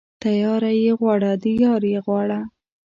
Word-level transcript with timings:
تياره 0.21 0.71
يې 0.83 0.91
غواړه، 0.99 1.31
د 1.41 1.43
ياره 1.61 1.87
يې 1.93 1.99
غواړه. 2.05 2.39